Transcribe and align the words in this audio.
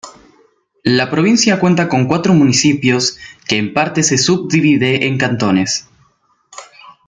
La 0.83 1.11
provincia 1.11 1.59
cuenta 1.59 1.87
con 1.87 2.07
cuatro 2.07 2.33
municipios 2.33 3.19
que 3.47 3.59
en 3.59 3.71
parte 3.71 4.01
se 4.01 4.17
subdivide 4.17 5.05
en 5.05 5.19
cantones. 5.19 5.87